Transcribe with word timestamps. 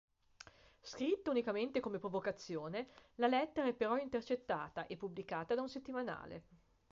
Scritta 0.81 1.29
unicamente 1.29 1.79
come 1.79 1.99
provocazione, 1.99 2.87
la 3.17 3.27
lettera 3.27 3.67
è 3.67 3.73
però 3.75 3.97
intercettata 3.97 4.87
e 4.87 4.97
pubblicata 4.97 5.53
da 5.53 5.61
un 5.61 5.69
settimanale. 5.69 6.43